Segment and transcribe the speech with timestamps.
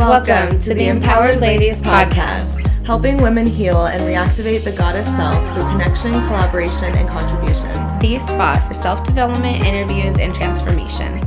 [0.00, 5.70] Welcome to the Empowered Ladies Podcast, helping women heal and reactivate the goddess self through
[5.70, 7.70] connection, collaboration, and contribution.
[7.98, 11.20] The spot for self development, interviews, and transformation.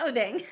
[0.00, 0.42] Oh, dang.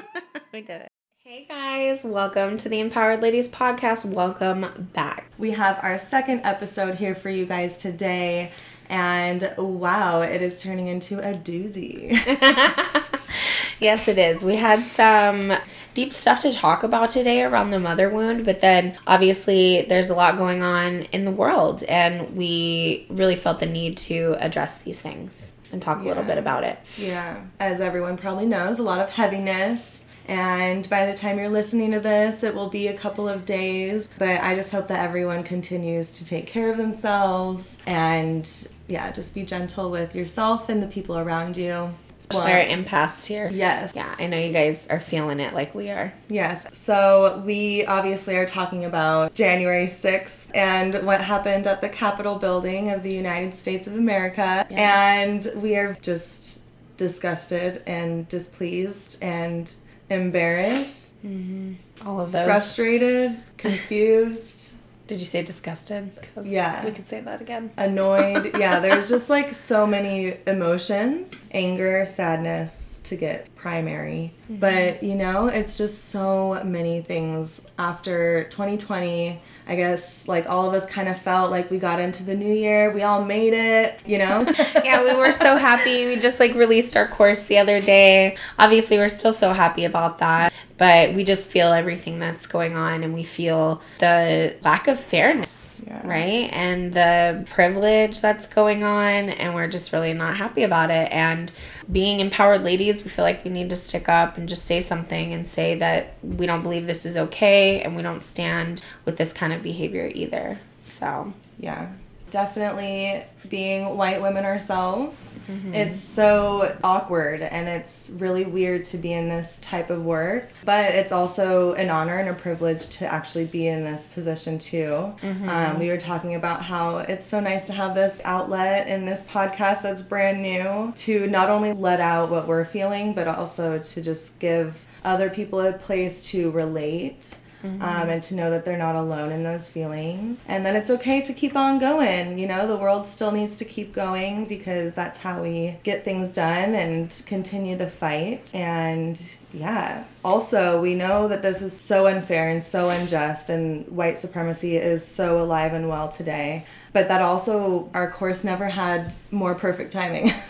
[0.52, 0.92] we did it.
[1.18, 4.06] Hey guys, welcome to the Empowered Ladies Podcast.
[4.06, 5.30] Welcome back.
[5.36, 8.52] We have our second episode here for you guys today.
[8.88, 12.12] And wow, it is turning into a doozy.
[13.80, 14.42] yes, it is.
[14.42, 15.52] We had some
[15.94, 20.14] deep stuff to talk about today around the mother wound, but then obviously there's a
[20.14, 25.00] lot going on in the world, and we really felt the need to address these
[25.00, 26.78] things and talk a little bit about it.
[26.96, 27.42] Yeah.
[27.60, 30.04] As everyone probably knows, a lot of heaviness.
[30.26, 34.08] And by the time you're listening to this, it will be a couple of days.
[34.18, 38.48] But I just hope that everyone continues to take care of themselves and,
[38.88, 41.94] yeah, just be gentle with yourself and the people around you.
[42.18, 43.48] Especially our empaths here.
[43.52, 43.92] Yes.
[43.94, 46.12] Yeah, I know you guys are feeling it like we are.
[46.28, 46.76] Yes.
[46.76, 52.90] So we obviously are talking about January 6th and what happened at the Capitol building
[52.90, 54.66] of the United States of America.
[54.68, 54.72] Yes.
[54.72, 56.64] And we are just
[56.96, 59.72] disgusted and displeased and
[60.10, 61.14] embarrassed.
[61.24, 61.74] Mm-hmm.
[62.04, 62.46] All of those.
[62.46, 64.74] Frustrated, confused.
[65.08, 66.10] Did you say disgusted?
[66.34, 66.84] Cause Yeah.
[66.84, 67.70] We could say that again.
[67.78, 68.56] Annoyed.
[68.58, 74.34] yeah, there's just like so many emotions anger, sadness to get primary.
[74.44, 74.56] Mm-hmm.
[74.56, 77.62] But, you know, it's just so many things.
[77.78, 82.22] After 2020, I guess like all of us kind of felt like we got into
[82.22, 82.90] the new year.
[82.90, 84.44] We all made it, you know?
[84.84, 86.06] yeah, we were so happy.
[86.06, 88.36] We just like released our course the other day.
[88.58, 90.47] Obviously, we're still so happy about that
[90.78, 95.82] but we just feel everything that's going on and we feel the lack of fairness
[95.86, 96.06] yeah.
[96.06, 96.48] right?
[96.52, 101.12] And the privilege that's going on and we're just really not happy about it.
[101.12, 101.52] And
[101.90, 105.34] being empowered ladies we feel like we need to stick up and just say something
[105.34, 109.32] and say that we don't believe this is okay and we don't stand with this
[109.32, 110.58] kind of behavior either.
[110.82, 111.88] So yeah
[112.30, 115.36] definitely being white women ourselves.
[115.48, 115.74] Mm-hmm.
[115.74, 120.94] It's so awkward and it's really weird to be in this type of work, but
[120.94, 125.14] it's also an honor and a privilege to actually be in this position too.
[125.22, 125.48] Mm-hmm.
[125.48, 129.24] Um, we were talking about how it's so nice to have this outlet in this
[129.26, 134.02] podcast that's brand new to not only let out what we're feeling, but also to
[134.02, 137.82] just give other people a place to relate Mm-hmm.
[137.82, 140.42] Um, and to know that they're not alone in those feelings.
[140.46, 142.38] And that it's okay to keep on going.
[142.38, 146.32] You know, the world still needs to keep going because that's how we get things
[146.32, 148.52] done and continue the fight.
[148.54, 149.20] And
[149.52, 154.76] yeah, also, we know that this is so unfair and so unjust, and white supremacy
[154.76, 159.92] is so alive and well today but that also our course never had more perfect
[159.92, 160.32] timing.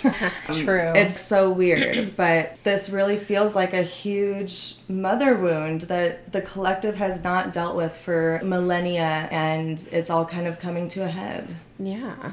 [0.49, 0.87] Um, True.
[0.94, 6.97] It's so weird, but this really feels like a huge mother wound that the collective
[6.97, 11.54] has not dealt with for millennia and it's all kind of coming to a head.
[11.78, 12.32] Yeah.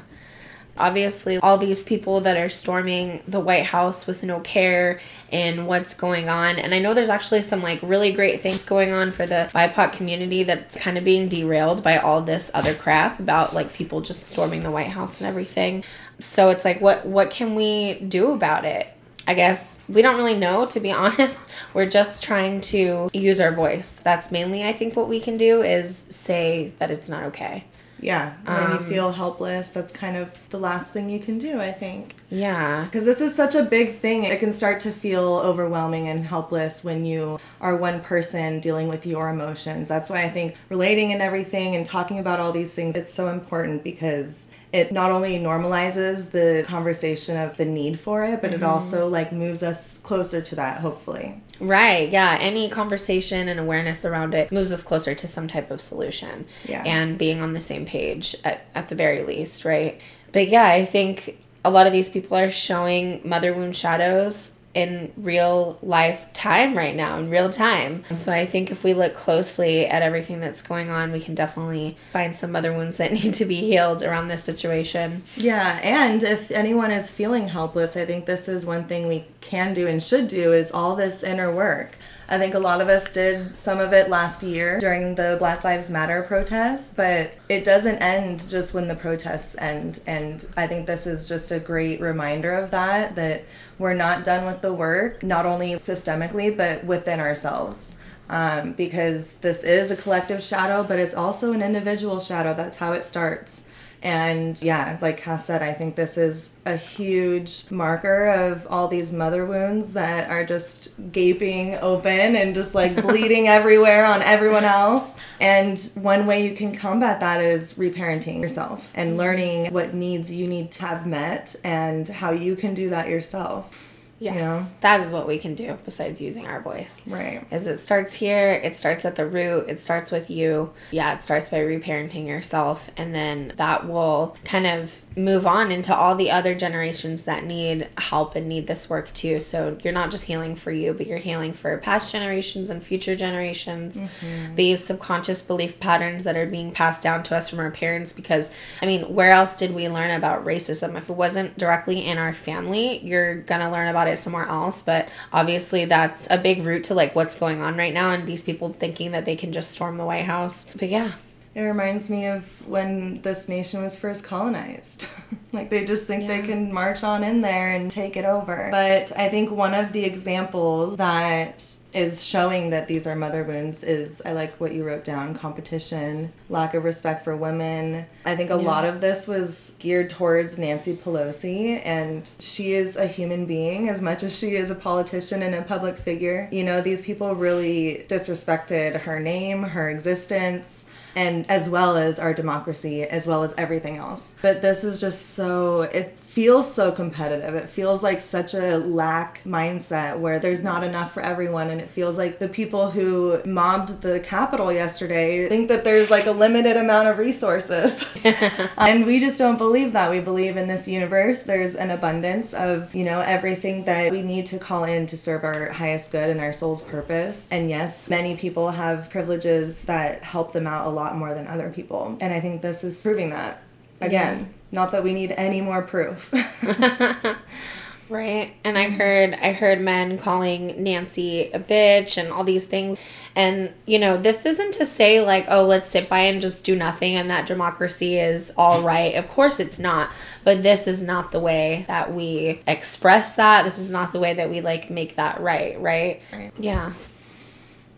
[0.78, 5.00] Obviously, all these people that are storming the White House with no care
[5.30, 6.58] in what's going on.
[6.58, 9.92] And I know there's actually some like really great things going on for the BIPOC
[9.92, 14.22] community that's kind of being derailed by all this other crap about like people just
[14.24, 15.84] storming the White House and everything.
[16.18, 18.92] So it's like what what can we do about it?
[19.28, 21.40] I guess we don't really know, to be honest.
[21.74, 23.96] We're just trying to use our voice.
[23.96, 27.64] That's mainly, I think, what we can do is say that it's not okay.
[27.98, 31.60] Yeah, when um, you feel helpless, that's kind of the last thing you can do,
[31.60, 32.14] I think.
[32.30, 32.84] Yeah.
[32.84, 34.24] Because this is such a big thing.
[34.24, 39.06] It can start to feel overwhelming and helpless when you are one person dealing with
[39.06, 39.88] your emotions.
[39.88, 43.28] That's why I think relating and everything and talking about all these things, it's so
[43.28, 48.62] important because it not only normalizes the conversation of the need for it, but mm-hmm.
[48.62, 51.40] it also like moves us closer to that, hopefully.
[51.58, 52.10] Right.
[52.10, 52.36] Yeah.
[52.38, 56.46] Any conversation and awareness around it moves us closer to some type of solution.
[56.66, 56.82] Yeah.
[56.84, 60.00] And being on the same page at, at the very least, right?
[60.32, 65.10] But yeah, I think a lot of these people are showing mother wound shadows in
[65.16, 68.04] real life time right now, in real time.
[68.14, 71.96] So I think if we look closely at everything that's going on, we can definitely
[72.12, 75.22] find some other wounds that need to be healed around this situation.
[75.34, 79.72] Yeah, and if anyone is feeling helpless, I think this is one thing we can
[79.72, 81.96] do and should do is all this inner work.
[82.28, 85.62] I think a lot of us did some of it last year during the Black
[85.62, 90.00] Lives Matter protests, but it doesn't end just when the protests end.
[90.08, 93.44] And I think this is just a great reminder of that, that
[93.78, 97.94] we're not done with the work, not only systemically, but within ourselves.
[98.28, 102.54] Um, because this is a collective shadow, but it's also an individual shadow.
[102.54, 103.66] That's how it starts.
[104.06, 109.12] And yeah, like Cass said, I think this is a huge marker of all these
[109.12, 115.12] mother wounds that are just gaping open and just like bleeding everywhere on everyone else.
[115.40, 120.46] And one way you can combat that is reparenting yourself and learning what needs you
[120.46, 123.85] need to have met and how you can do that yourself.
[124.18, 124.34] Yes.
[124.34, 124.66] You know?
[124.80, 127.02] That is what we can do besides using our voice.
[127.06, 127.46] Right.
[127.50, 130.72] Is it starts here, it starts at the root, it starts with you.
[130.90, 135.96] Yeah, it starts by reparenting yourself and then that will kind of move on into
[135.96, 139.40] all the other generations that need help and need this work too.
[139.40, 143.16] So you're not just healing for you, but you're healing for past generations and future
[143.16, 144.02] generations.
[144.02, 144.56] Mm-hmm.
[144.56, 148.54] These subconscious belief patterns that are being passed down to us from our parents because
[148.82, 150.96] I mean, where else did we learn about racism?
[150.96, 154.82] If it wasn't directly in our family, you're going to learn about it somewhere else,
[154.82, 158.42] but obviously that's a big root to like what's going on right now and these
[158.42, 160.70] people thinking that they can just storm the White House.
[160.76, 161.12] But yeah,
[161.56, 165.06] It reminds me of when this nation was first colonized.
[165.54, 168.68] like they just think they can march on in there and take it over.
[168.70, 171.64] But I think one of the examples that
[171.94, 176.30] is showing that these are mother wounds is I like what you wrote down competition,
[176.50, 178.04] lack of respect for women.
[178.26, 183.06] I think a lot of this was geared towards Nancy Pelosi, and she is a
[183.06, 186.50] human being as much as she is a politician and a public figure.
[186.52, 190.84] You know, these people really disrespected her name, her existence
[191.16, 194.34] and as well as our democracy, as well as everything else.
[194.42, 197.54] But this is just so, it feels so competitive.
[197.54, 201.70] It feels like such a lack mindset where there's not enough for everyone.
[201.70, 206.26] And it feels like the people who mobbed the Capitol yesterday think that there's like
[206.26, 208.04] a limited amount of resources.
[208.76, 210.10] and we just don't believe that.
[210.10, 214.44] We believe in this universe, there's an abundance of, you know, everything that we need
[214.46, 217.48] to call in to serve our highest good and our soul's purpose.
[217.50, 221.70] And yes, many people have privileges that help them out a lot more than other
[221.70, 222.16] people.
[222.20, 223.62] And I think this is proving that.
[224.00, 226.32] Again, not that we need any more proof.
[228.08, 228.52] right.
[228.64, 232.98] And I heard I heard men calling Nancy a bitch and all these things.
[233.34, 236.76] And you know, this isn't to say like, oh, let's sit by and just do
[236.76, 239.14] nothing and that democracy is all right.
[239.14, 240.10] Of course it's not.
[240.44, 243.64] But this is not the way that we express that.
[243.64, 246.20] This is not the way that we like make that right, right?
[246.32, 246.52] Right.
[246.58, 246.92] Yeah.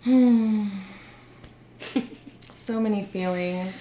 [2.69, 3.75] so many feelings.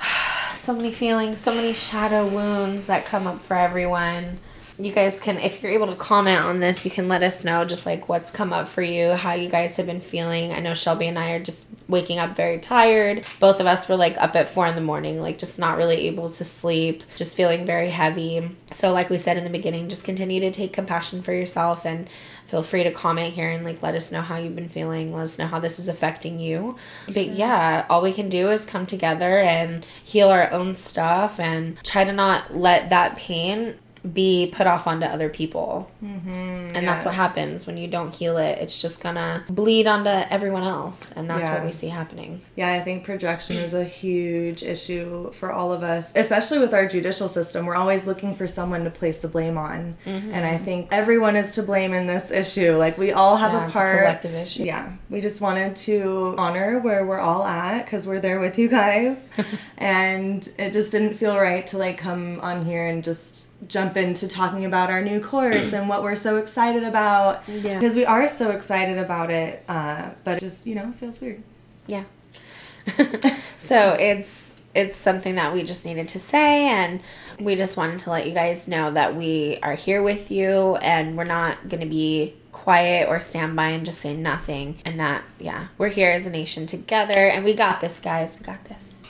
[0.54, 4.38] so many feelings, so many shadow wounds that come up for everyone.
[4.82, 7.64] You guys can, if you're able to comment on this, you can let us know
[7.64, 10.52] just like what's come up for you, how you guys have been feeling.
[10.52, 13.24] I know Shelby and I are just waking up very tired.
[13.38, 16.08] Both of us were like up at four in the morning, like just not really
[16.08, 18.56] able to sleep, just feeling very heavy.
[18.72, 22.08] So, like we said in the beginning, just continue to take compassion for yourself and
[22.52, 25.22] feel free to comment here and like let us know how you've been feeling let
[25.22, 26.76] us know how this is affecting you
[27.06, 31.82] but yeah all we can do is come together and heal our own stuff and
[31.82, 33.74] try to not let that pain
[34.12, 38.58] be put off onto other people and that's what happens when you don't heal it
[38.58, 42.80] it's just gonna bleed onto everyone else and that's what we see happening Yeah, I
[42.80, 47.66] think projection is a huge issue for all of us, especially with our judicial system.
[47.66, 49.96] We're always looking for someone to place the blame on.
[50.04, 50.32] Mm-hmm.
[50.34, 52.76] And I think everyone is to blame in this issue.
[52.76, 53.98] Like, we all have Yeah, a it's a part.
[53.98, 54.64] collective issue.
[54.64, 58.68] Yeah, we just wanted to honor where we're all at because we're there with you
[58.68, 59.28] guys.
[59.78, 64.28] and it just didn't feel right to like come on here and just jump into
[64.28, 67.42] talking about our new course and what we're so excited about.
[67.48, 67.78] Yeah.
[67.78, 69.64] Because we are so excited about it.
[69.68, 71.42] Uh, but it just, you know, feels weird.
[71.86, 72.04] Yeah.
[73.58, 77.00] so it's it's something that we just needed to say and
[77.38, 81.16] we just wanted to let you guys know that we are here with you and
[81.16, 85.22] we're not going to be quiet or stand by and just say nothing and that
[85.38, 89.00] yeah, we're here as a nation together and we got this guys, we got this.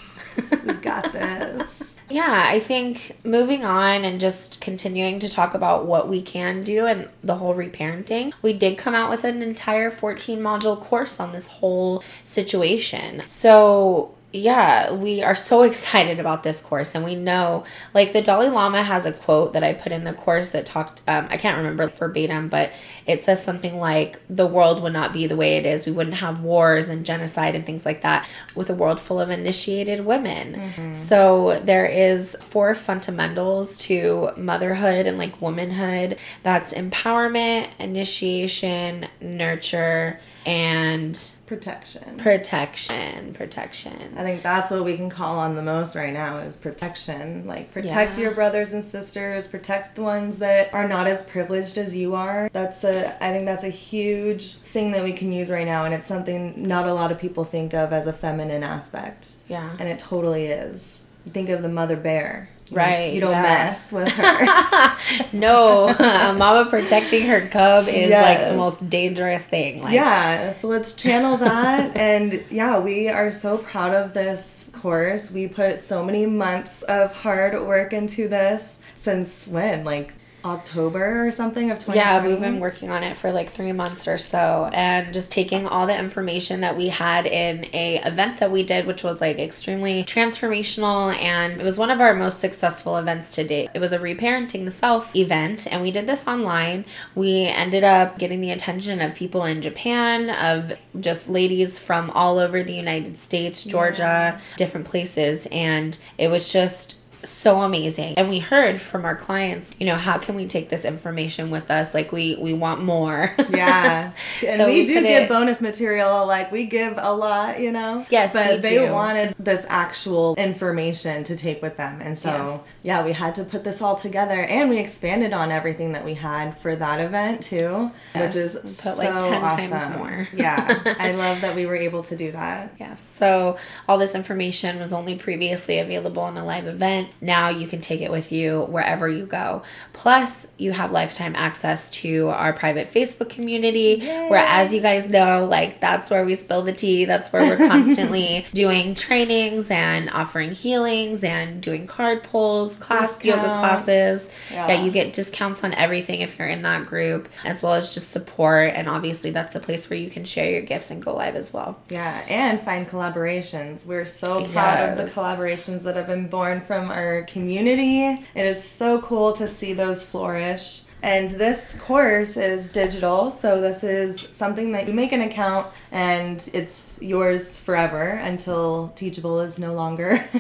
[0.65, 1.92] We got this.
[2.13, 6.85] Yeah, I think moving on and just continuing to talk about what we can do
[6.85, 11.33] and the whole reparenting, we did come out with an entire 14 module course on
[11.33, 13.27] this whole situation.
[13.27, 18.49] So, yeah, we are so excited about this course, and we know, like, the Dalai
[18.49, 21.57] Lama has a quote that I put in the course that talked, um, I can't
[21.57, 22.73] remember verbatim, but
[23.07, 25.87] it says something like, the world would not be the way it is.
[25.87, 29.31] We wouldn't have wars and genocide and things like that with a world full of
[29.31, 30.95] initiated women.
[30.95, 41.21] So, there is four fundamentals to motherhood and like womanhood that's empowerment, initiation, nurture, and
[41.47, 42.17] Protection.
[42.19, 43.35] protection.
[43.35, 44.15] Protection.
[44.17, 47.47] I think that's what we can call on the most right now is protection.
[47.47, 48.23] Like protect Yeah.
[48.25, 52.49] your brothers and sisters, protect the ones that are not as privileged as you are.
[52.53, 55.93] That's a I think that's a huge thing that we can use right now and
[55.93, 59.29] it's something not a lot of people think of as a feminine aspect.
[59.49, 59.77] Yeah.
[59.79, 61.05] And it totally is.
[61.29, 62.49] think of the mother bear.
[62.75, 63.43] Right, you don't yeah.
[63.43, 64.97] mess with her.
[65.33, 69.83] no, a mama protecting her cub is like the most dangerous thing.
[69.83, 71.97] Like, yeah, so let's channel that.
[71.97, 75.31] and yeah, we are so proud of this course.
[75.31, 79.85] We put so many months of hard work into this since when?
[79.85, 80.15] Like
[80.45, 81.99] October or something of 2020?
[81.99, 85.67] Yeah, we've been working on it for like three months or so, and just taking
[85.67, 89.39] all the information that we had in a event that we did, which was like
[89.39, 93.71] extremely transformational, and it was one of our most successful events to date.
[93.75, 96.85] It was a reparenting the self event, and we did this online.
[97.15, 102.39] We ended up getting the attention of people in Japan, of just ladies from all
[102.39, 108.39] over the United States, Georgia, different places, and it was just so amazing and we
[108.39, 112.11] heard from our clients you know how can we take this information with us like
[112.13, 114.13] we we want more Yeah.
[114.47, 117.71] And So we, we do give it- bonus material, like we give a lot, you
[117.71, 118.05] know?
[118.11, 118.93] Yes, But they do.
[118.93, 122.01] wanted this actual information to take with them.
[122.01, 122.73] And so, Yes.
[122.83, 126.15] yeah, we had to put this all together and we expanded on everything that we
[126.15, 129.71] had for that event too, Yes, which is we so put, like, 10 awesome.
[129.71, 130.29] times more.
[130.35, 130.83] yeah.
[130.99, 132.75] I love that we were able to do that.
[132.81, 133.01] Yes.
[133.07, 133.57] So
[133.89, 137.11] all this information was only previously available in a live event.
[137.21, 139.63] Now you can take it with you wherever you go.
[139.93, 145.47] Plus, you have lifetime access to our private Facebook community, where, as you guys know,
[145.47, 147.05] like that's where we spill the tea.
[147.05, 153.43] That's where we're constantly doing trainings and offering healings and doing card pulls, class yoga
[153.43, 154.31] classes.
[154.51, 154.69] Yeah.
[154.69, 158.11] yeah, you get discounts on everything if you're in that group, as well as just
[158.11, 158.73] support.
[158.75, 161.53] And obviously, that's the place where you can share your gifts and go live as
[161.53, 161.79] well.
[161.89, 163.87] Yeah, and find collaborations.
[163.87, 168.05] We're so proud of the collaborations that have been born from our community.
[168.35, 170.85] It is so cool to see those flourish.
[171.03, 176.49] And this course is digital, so this is something that you make an account and
[176.55, 180.25] it's yours forever until Teachable is no longer.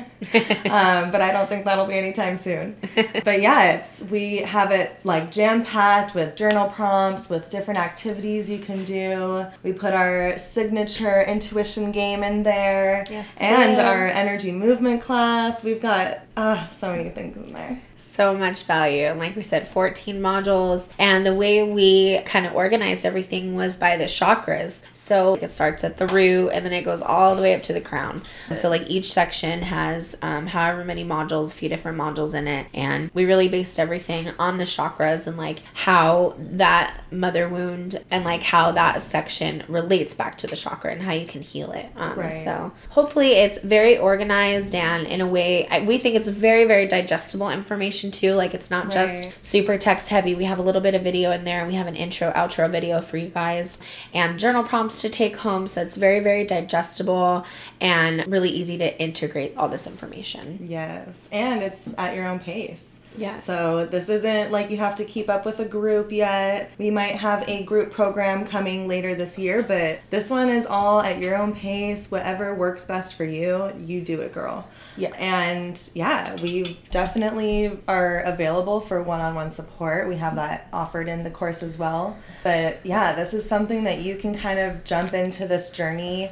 [0.70, 2.76] um, but I don't think that'll be anytime soon.
[3.24, 8.48] But yeah, it's we have it like jam packed with journal prompts, with different activities
[8.48, 9.46] you can do.
[9.62, 15.64] We put our signature intuition game in there, Yes, and our energy movement class.
[15.64, 17.80] We've got uh, so many things in there.
[18.12, 19.04] So much value.
[19.04, 20.92] And like we said, 14 modules.
[20.98, 24.82] And the way we kind of organized everything was by the chakras.
[24.92, 27.72] So it starts at the root and then it goes all the way up to
[27.72, 28.22] the crown.
[28.54, 32.66] So, like, each section has um, however many modules, a few different modules in it.
[32.74, 38.24] And we really based everything on the chakras and like how that mother wound and
[38.24, 41.86] like how that section relates back to the chakra and how you can heal it.
[41.96, 42.34] Um, Right.
[42.34, 46.86] So, hopefully, it's very organized and in a way, I, we think it's very, very
[46.86, 48.34] digestible information too.
[48.34, 50.34] Like, it's not just super text heavy.
[50.34, 52.70] We have a little bit of video in there and we have an intro, outro
[52.70, 53.78] video for you guys
[54.12, 55.66] and journal prompts to take home.
[55.68, 57.44] So, it's very, very digestible
[57.80, 60.58] and really easy to integrate all this information.
[60.62, 63.00] Yes, and it's at your own pace.
[63.16, 63.44] Yes.
[63.44, 66.72] So this isn't like you have to keep up with a group yet.
[66.78, 71.00] We might have a group program coming later this year, but this one is all
[71.00, 72.10] at your own pace.
[72.10, 74.66] Whatever works best for you, you do it, girl.
[74.96, 75.14] Yeah.
[75.16, 80.08] And yeah, we definitely are available for one-on-one support.
[80.08, 82.16] We have that offered in the course as well.
[82.42, 86.30] But yeah, this is something that you can kind of jump into this journey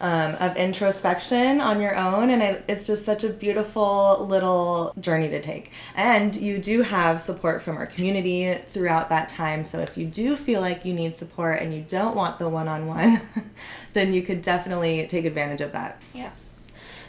[0.00, 5.28] um, of introspection on your own and it, it's just such a beautiful little journey
[5.28, 9.96] to take and you do have support from our community throughout that time so if
[9.96, 13.20] you do feel like you need support and you don't want the one-on-one
[13.92, 16.59] then you could definitely take advantage of that Yes.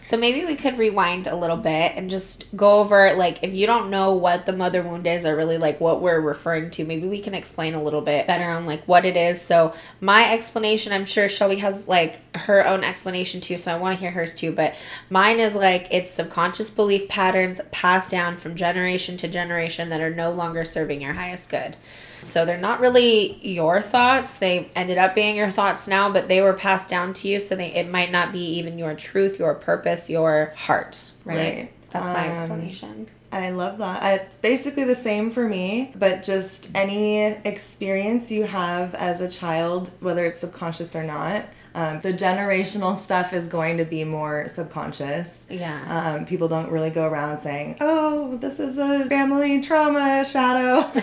[0.04, 3.68] So maybe we could rewind a little bit and just go over like if you
[3.68, 7.08] don't know what the mother wound is or really like what we're referring to, maybe
[7.08, 9.40] we can explain a little bit better on like what it is.
[9.40, 13.98] So my explanation, I'm sure Shelby has like her own explanation too, so I want
[13.98, 14.76] to hear hers too, but
[15.10, 20.14] mine is like it's subconscious belief patterns passed down from generation to generation that are
[20.14, 21.78] no longer serving your highest good.
[22.22, 24.38] So they're not really your thoughts.
[24.40, 27.40] They ended up being your thoughts now, but they were passed down to you.
[27.40, 31.12] So they it might not be even your truth, your purpose, your heart.
[31.26, 31.38] Right.
[31.38, 31.74] Right.
[31.92, 33.08] That's my Um, explanation.
[33.34, 34.22] I love that.
[34.22, 39.90] It's basically the same for me, but just any experience you have as a child,
[40.02, 45.46] whether it's subconscious or not, um, the generational stuff is going to be more subconscious.
[45.50, 46.16] Yeah.
[46.16, 50.90] Um, people don't really go around saying, oh, this is a family trauma shadow.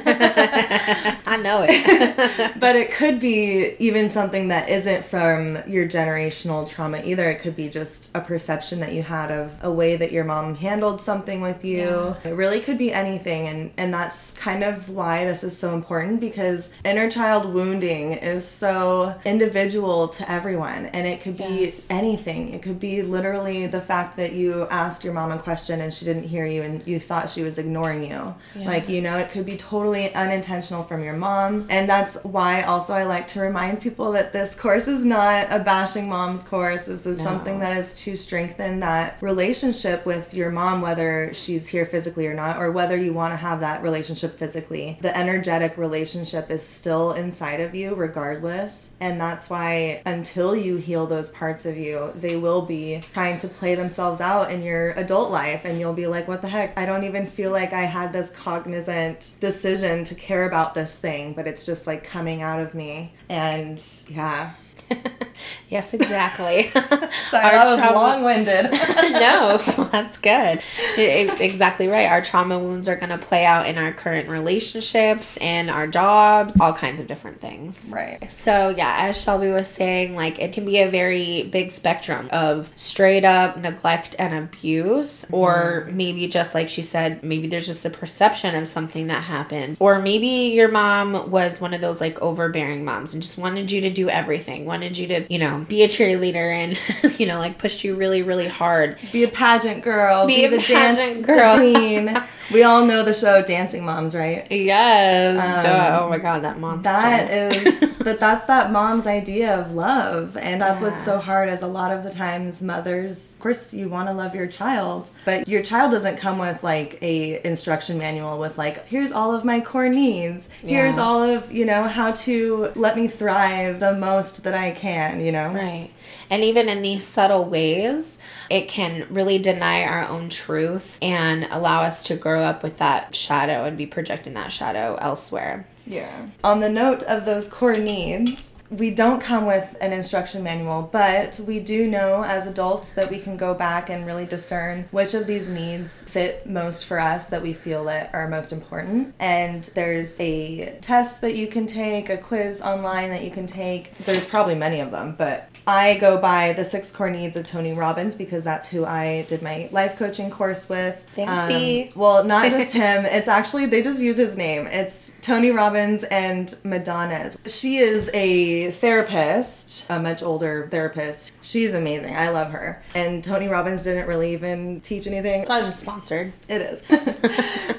[1.26, 2.52] I know it.
[2.60, 7.30] but it could be even something that isn't from your generational trauma either.
[7.30, 10.54] It could be just a perception that you had of a way that your mom
[10.54, 11.78] handled something with you.
[11.78, 12.14] Yeah.
[12.24, 16.20] it really could be anything and and that's kind of why this is so important
[16.20, 21.86] because inner child wounding is so individual to everyone and it could be Yes.
[21.90, 22.52] anything.
[22.54, 26.04] It could be literally the fact that you asked your mom a question and she
[26.04, 28.34] didn't hear you and you thought she was ignoring you.
[28.54, 28.66] Yeah.
[28.66, 31.66] Like, you know, it could be totally unintentional from your mom.
[31.68, 35.58] And that's why also I like to remind people that this course is not a
[35.58, 36.82] bashing moms course.
[36.82, 37.24] This is No.
[37.24, 42.34] something that is to strengthen that relationship with your mom, whether she's here physically or
[42.34, 44.98] not, or whether you want to have that relationship physically.
[45.00, 48.90] The energetic relationship is still inside of you regardless.
[49.00, 53.48] And that's why until you heal those parts of you, they will be trying to
[53.48, 55.64] play themselves out in your adult life.
[55.64, 56.76] And you'll be like, what the heck?
[56.78, 61.32] I don't even feel like I had this cognizant decision to care about this thing,
[61.34, 63.12] but it's just like coming out of me.
[63.28, 64.54] And yeah.
[65.68, 66.68] yes, exactly.
[67.30, 68.70] Sorry, Our that was trauma- long winded.
[68.70, 69.58] no,
[69.92, 70.62] that's good.
[70.94, 72.08] She, exactly right.
[72.08, 76.60] Our trauma wounds are going to play out in our current relationships and our jobs,
[76.60, 77.90] all kinds of different things.
[77.92, 78.28] right.
[78.30, 82.70] So, yeah, as Shelby was saying, like it can be a very big spectrum of
[82.76, 85.96] straight up neglect and abuse, or mm-hmm.
[85.96, 89.98] maybe just like she said, maybe there's just a perception of something that happened, or
[89.98, 93.90] maybe your mom was one of those like overbearing moms and just wanted you to
[93.90, 96.78] do everything, wanted you to, you know, be a cheerleader and,
[97.20, 98.96] you know, like pushed you really, really hard.
[99.12, 100.26] Be a pageant girl.
[100.26, 101.56] Be Be, a the pageant dance girl.
[101.56, 102.16] queen.
[102.52, 104.46] we all know the show Dancing Moms, right?
[104.50, 105.64] Yes.
[105.66, 106.82] Um, oh my god, that mom.
[106.82, 110.36] That is, but that's that mom's idea of love.
[110.36, 113.88] And that's what's so hard is a lot of the times mothers, of course, you
[113.88, 118.38] want to love your child, but your child doesn't come with like a instruction manual
[118.38, 120.48] with like, here's all of my core needs.
[120.62, 121.02] Here's Yeah.
[121.02, 125.32] all of, you know, how to let me thrive the most that I can, you
[125.32, 125.48] know?
[125.52, 125.90] Right.
[126.30, 128.18] And even in these subtle ways,
[128.50, 133.14] it can really deny our own truth and allow us to grow up with that
[133.14, 135.66] shadow and be projecting that shadow elsewhere.
[135.86, 136.28] Yeah.
[136.44, 141.40] On the note of those core needs, we don't come with an instruction manual, but
[141.46, 145.26] we do know as adults that we can go back and really discern which of
[145.26, 149.14] these needs fit most for us that we feel that are most important.
[149.18, 153.96] And there's a test that you can take, a quiz online that you can take.
[153.98, 157.72] There's probably many of them, but I go by the six core needs of Tony
[157.72, 161.02] Robbins because that's who I did my life coaching course with.
[161.14, 161.88] Fancy.
[161.88, 163.04] Um, well, not just him.
[163.06, 164.66] It's actually they just use his name.
[164.66, 167.36] It's Tony Robbins and Madanes.
[167.46, 171.32] She is a therapist, a much older therapist.
[171.40, 172.16] She's amazing.
[172.16, 172.82] I love her.
[172.94, 175.46] And Tony Robbins didn't really even teach anything.
[175.46, 176.32] Probably just sponsored.
[176.48, 176.82] It is.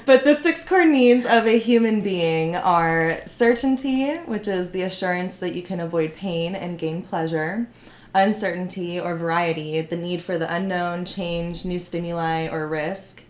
[0.06, 5.36] but the six core needs of a human being are certainty, which is the assurance
[5.36, 7.68] that you can avoid pain and gain pleasure.
[8.14, 13.22] Uncertainty or variety, the need for the unknown, change, new stimuli, or risk.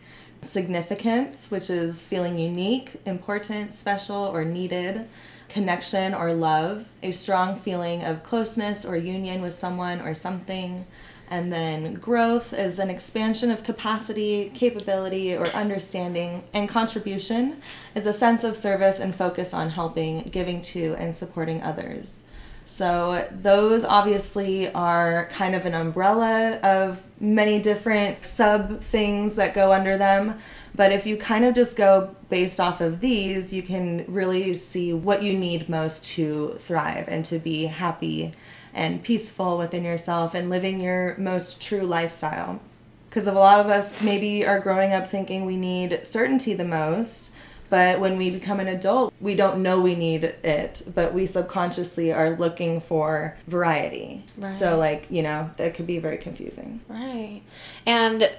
[0.42, 5.06] Significance, which is feeling unique, important, special, or needed.
[5.52, 10.86] Connection or love, a strong feeling of closeness or union with someone or something.
[11.28, 16.44] And then growth is an expansion of capacity, capability, or understanding.
[16.52, 17.62] And contribution
[17.94, 22.24] is a sense of service and focus on helping, giving to, and supporting others.
[22.64, 29.72] So, those obviously are kind of an umbrella of many different sub things that go
[29.72, 30.38] under them.
[30.74, 34.92] But if you kind of just go based off of these, you can really see
[34.92, 38.32] what you need most to thrive and to be happy
[38.72, 42.60] and peaceful within yourself and living your most true lifestyle.
[43.08, 47.32] Because a lot of us maybe are growing up thinking we need certainty the most,
[47.68, 52.12] but when we become an adult, we don't know we need it, but we subconsciously
[52.12, 54.24] are looking for variety.
[54.38, 54.52] Right.
[54.52, 56.80] So, like, you know, that could be very confusing.
[56.88, 57.42] Right.
[57.84, 58.30] And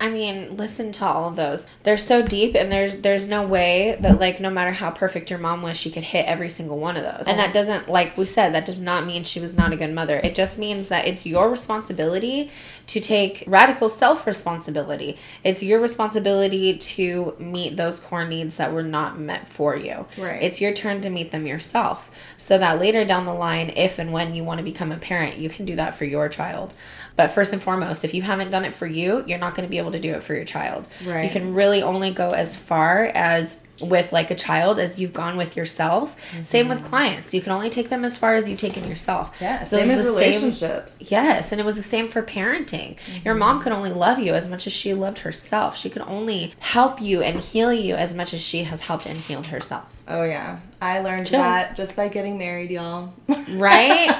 [0.00, 1.66] I mean, listen to all of those.
[1.84, 5.38] They're so deep and there's there's no way that like no matter how perfect your
[5.38, 7.26] mom was, she could hit every single one of those.
[7.26, 7.52] And that uh-huh.
[7.52, 10.20] doesn't like we said, that does not mean she was not a good mother.
[10.22, 12.50] It just means that it's your responsibility
[12.88, 15.16] to take radical self-responsibility.
[15.44, 20.06] It's your responsibility to meet those core needs that were not met for you.
[20.18, 20.29] Right.
[20.32, 22.10] It's your turn to meet them yourself.
[22.36, 25.38] So that later down the line, if and when you want to become a parent,
[25.38, 26.74] you can do that for your child.
[27.16, 29.70] But first and foremost, if you haven't done it for you, you're not going to
[29.70, 30.88] be able to do it for your child.
[31.04, 31.24] Right.
[31.24, 35.36] You can really only go as far as with like a child as you've gone
[35.36, 36.16] with yourself.
[36.32, 36.44] Mm-hmm.
[36.44, 37.32] Same with clients.
[37.34, 39.36] You can only take them as far as you've taken yourself.
[39.40, 40.98] Yeah, So same as the same- relationships.
[41.00, 42.96] Yes, and it was the same for parenting.
[43.24, 43.38] Your mm-hmm.
[43.38, 45.76] mom could only love you as much as she loved herself.
[45.76, 49.18] She could only help you and heal you as much as she has helped and
[49.18, 49.86] healed herself.
[50.12, 51.40] Oh yeah, I learned Chills.
[51.42, 53.12] that just by getting married, y'all.
[53.50, 54.10] right?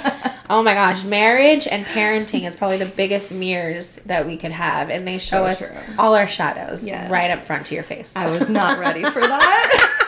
[0.51, 4.89] oh my gosh, marriage and parenting is probably the biggest mirrors that we could have,
[4.89, 5.79] and they show So us true.
[5.99, 7.11] all our shadows Yes.
[7.11, 8.15] right up front to your face.
[8.17, 10.07] I was not ready for that.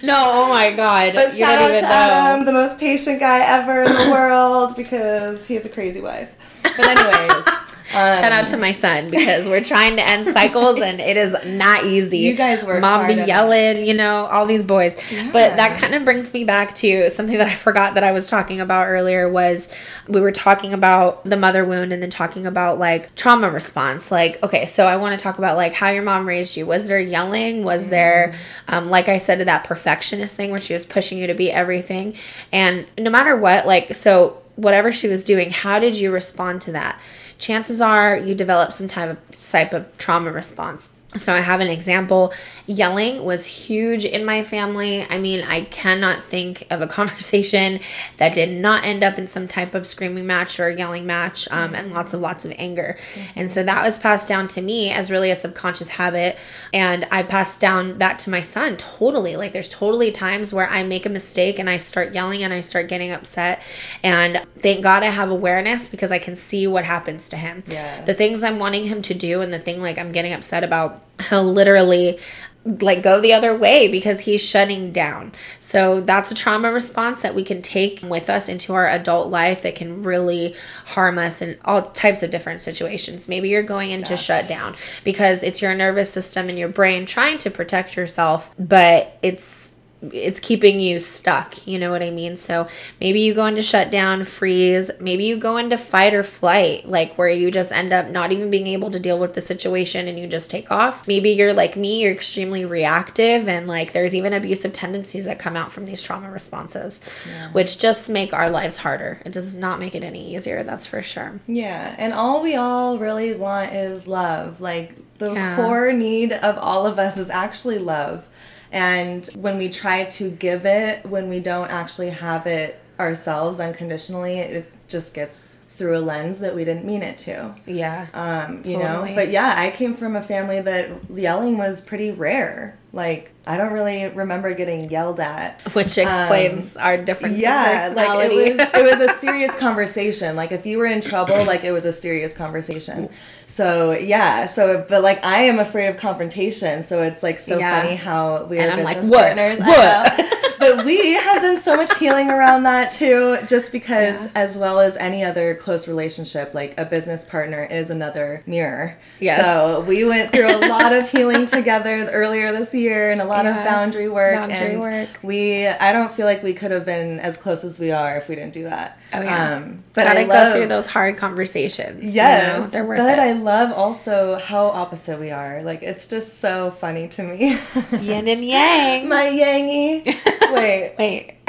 [0.02, 1.88] no, oh my god, but you shout out to know.
[1.88, 6.34] Adam, the most patient guy ever in the world, because he has a crazy wife.
[6.64, 7.44] But anyways,
[7.92, 11.36] um, Shout out to my son because we're trying to end cycles and it is
[11.44, 12.18] not easy.
[12.18, 14.94] You guys work Mom be yelling, you know, all these boys.
[15.32, 18.28] But that kind of brings me back to something that I forgot that I was
[18.28, 19.68] talking about earlier was
[20.06, 24.12] we were talking about the mother wound and then talking about like trauma response.
[24.12, 26.66] Like, okay, so I want to talk about like how your mom raised you.
[26.66, 27.64] Was there yelling?
[27.64, 28.34] Was there,
[28.68, 31.50] um, like I said, to that perfectionist thing where she was pushing you to be
[31.50, 32.14] everything?
[32.52, 36.72] And no matter what, like, so whatever she was doing, how did you respond to
[36.72, 37.00] that?
[37.40, 40.94] Chances are you develop some type of type of trauma response.
[41.16, 42.32] So I have an example.
[42.66, 45.04] Yelling was huge in my family.
[45.10, 47.80] I mean, I cannot think of a conversation
[48.18, 51.74] that did not end up in some type of screaming match or yelling match, um,
[51.74, 52.96] and lots of lots of anger.
[53.34, 56.38] And so that was passed down to me as really a subconscious habit,
[56.72, 59.36] and I passed down that to my son totally.
[59.36, 62.60] Like there's totally times where I make a mistake and I start yelling and I
[62.60, 63.62] start getting upset,
[64.04, 67.64] and thank God I have awareness because I can see what happens to him.
[67.66, 68.06] Yes.
[68.06, 70.99] The things I'm wanting him to do and the thing like I'm getting upset about,
[71.22, 72.18] he'll literally
[72.64, 75.32] like go the other way because he's shutting down.
[75.58, 79.62] So that's a trauma response that we can take with us into our adult life
[79.62, 80.54] that can really
[80.86, 83.28] harm us in all types of different situations.
[83.28, 87.38] Maybe you're going into shut down because it's your nervous system and your brain trying
[87.38, 89.69] to protect yourself, but it's
[90.12, 91.66] it's keeping you stuck.
[91.66, 92.36] You know what I mean?
[92.36, 92.66] So
[93.00, 94.90] maybe you go into shutdown, freeze.
[94.98, 98.50] Maybe you go into fight or flight, like where you just end up not even
[98.50, 101.06] being able to deal with the situation and you just take off.
[101.06, 105.56] Maybe you're like me, you're extremely reactive, and like there's even abusive tendencies that come
[105.56, 107.04] out from these trauma responses,
[107.52, 109.20] which just make our lives harder.
[109.26, 111.40] It does not make it any easier, that's for sure.
[111.46, 114.60] Yeah, and all we all really want is love.
[114.60, 115.56] Like the Yeah.
[115.56, 118.26] core need of all of us is actually love.
[118.72, 124.38] And when we try to give it, when we don't actually have it ourselves unconditionally,
[124.38, 127.54] it just gets through a lens that we didn't mean it to.
[127.64, 128.06] Yeah.
[128.12, 132.76] Um, you know, but yeah, I came from a family that yelling was pretty rare.
[132.92, 135.62] Like I don't really remember getting yelled at.
[135.72, 140.36] which explains our difference Um, Yeah, like it was it was a serious conversation.
[140.36, 143.08] Like if you were in trouble, like it was a serious conversation.
[143.46, 147.80] So yeah, so but like I am afraid of confrontation, so it's like so Yeah.
[147.82, 149.36] funny how we are And I'm like, business "What?
[149.36, 149.60] partners.
[149.60, 150.76] What?" know.
[150.76, 154.30] but we have done so much healing around that too, just because Yeah.
[154.34, 158.96] as well as any other close relationship, like a business partner is another mirror.
[159.18, 159.40] Yes.
[159.40, 163.44] So we went through a lot of healing together earlier this year and a lot
[163.44, 163.58] Yeah.
[163.58, 165.08] of boundary work Boundary and work.
[165.22, 168.28] we I don't feel like we could have been as close as we are if
[168.28, 168.96] we didn't do that.
[169.12, 171.98] Oh yeah, Um, but gotta I go love through those hard conversations.
[172.02, 172.14] you know?
[172.14, 173.20] Yes, they're worth but it.
[173.20, 175.62] I love also how opposite we are.
[175.62, 177.58] Like it's just so funny to me.
[178.00, 179.08] Yin and yang.
[179.08, 180.16] My yangy.
[180.62, 181.34] Wait, Wait,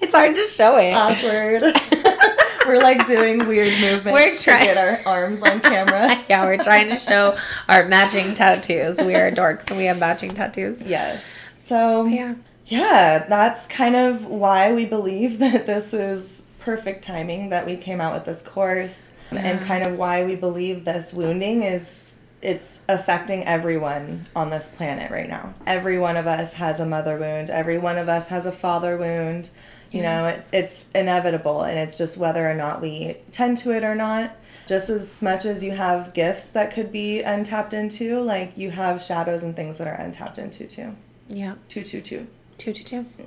[0.00, 0.92] it's hard to show it.
[0.92, 1.62] awkward.
[2.66, 6.18] We're like doing weird movements We're trying to get our arms on camera.
[6.30, 7.36] yeah, we're trying to show
[7.68, 8.96] our matching tattoos.
[8.96, 10.80] We are dorks and we have matching tattoos.
[10.80, 11.56] yes.
[11.60, 12.36] So Yeah.
[12.64, 18.00] yeah, that's kind of why we believe that this is perfect timing that we came
[18.00, 22.13] out with this course and kind of why we believe this wounding is
[22.44, 25.54] it's affecting everyone on this planet right now.
[25.66, 28.96] Every one of us has a mother wound, every one of us has a father
[28.96, 29.50] wound.
[29.90, 33.84] You know, it, it's inevitable and it's just whether or not we tend to it
[33.84, 34.36] or not.
[34.66, 39.00] Just as much as you have gifts that could be untapped into, like you have
[39.00, 40.96] shadows and things that are untapped into too.
[41.28, 41.54] Yeah.
[41.68, 42.26] Two, two, two.
[42.58, 43.06] Two, two, two.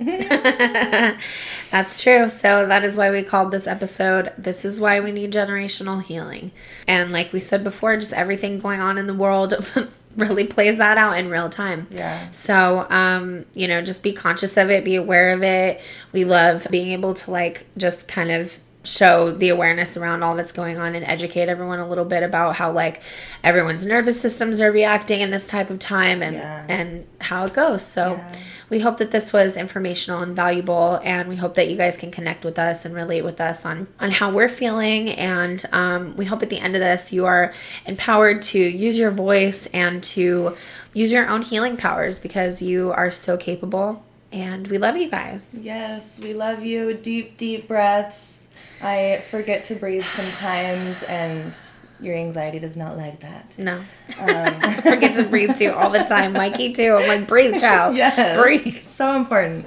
[1.70, 2.28] That's true.
[2.28, 6.50] So that is why we called this episode This is Why We Need Generational Healing.
[6.86, 9.54] And like we said before, just everything going on in the world
[10.16, 11.86] really plays that out in real time.
[11.90, 12.30] Yeah.
[12.30, 15.80] So, um, you know, just be conscious of it, be aware of it.
[16.12, 20.52] We love being able to like just kind of show the awareness around all that's
[20.52, 23.02] going on and educate everyone a little bit about how like
[23.44, 26.64] everyone's nervous systems are reacting in this type of time and Yeah.
[26.68, 27.82] and how it goes.
[27.82, 28.32] So Yeah.
[28.70, 32.10] We hope that this was informational and valuable and we hope that you guys can
[32.10, 36.24] connect with us and relate with us on on how we're feeling and um, we
[36.24, 37.52] hope at the end of this you are
[37.86, 40.56] empowered to use your voice and to
[40.92, 45.58] use your own healing powers because you are so capable and we love you guys
[45.60, 46.94] Yes, we love you.
[46.94, 48.46] Deep, deep breaths.
[48.82, 51.56] I forget to breathe sometimes, and
[52.00, 53.56] your anxiety does not like that.
[53.58, 53.78] No.
[54.20, 54.60] Um.
[54.82, 56.32] Forget to breathe too all the time.
[56.32, 56.94] Mikey too.
[56.94, 57.96] I'm like, breathe, child.
[57.96, 58.38] Yes.
[58.40, 58.82] Breathe.
[58.82, 59.66] So important.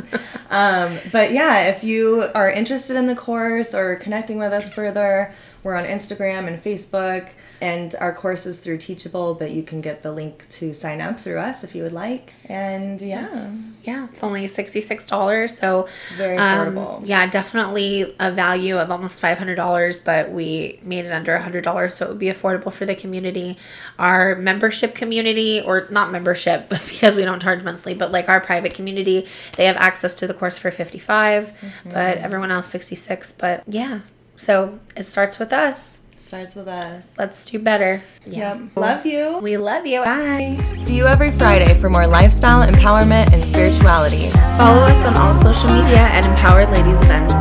[0.49, 5.33] um, but yeah, if you are interested in the course or connecting with us further,
[5.63, 7.29] we're on Instagram and Facebook,
[7.61, 11.19] and our course is through Teachable, but you can get the link to sign up
[11.19, 12.33] through us if you would like.
[12.45, 13.29] And yeah.
[13.31, 13.71] Yes.
[13.83, 15.49] Yeah, it's only $66.
[15.51, 16.97] So very affordable.
[16.97, 22.05] Um, yeah, definitely a value of almost $500, but we made it under $100 so
[22.05, 23.57] it would be affordable for the community.
[23.99, 28.73] Our membership community, or not membership because we don't charge monthly, but like our private
[28.73, 31.89] community, they have access to the course for 55 mm-hmm.
[31.89, 34.01] but everyone else 66 But yeah,
[34.37, 35.99] so it starts with us.
[36.15, 37.17] Starts with us.
[37.17, 38.01] Let's do better.
[38.25, 38.53] Yeah.
[38.53, 38.77] Yep.
[38.77, 39.39] Love you.
[39.39, 40.01] We love you.
[40.01, 40.57] Bye.
[40.75, 44.29] See you every Friday for more lifestyle, empowerment, and spirituality.
[44.57, 47.33] Follow us on all social media at Empowered Ladies Events.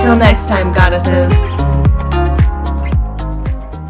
[0.00, 1.55] Till next time, goddesses.